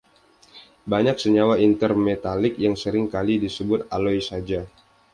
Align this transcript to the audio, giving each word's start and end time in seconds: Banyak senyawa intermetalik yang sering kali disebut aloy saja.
Banyak 0.91 1.15
senyawa 1.23 1.55
intermetalik 1.67 2.53
yang 2.65 2.73
sering 2.83 3.05
kali 3.13 3.35
disebut 3.45 3.79
aloy 3.95 4.17
saja. 4.29 4.61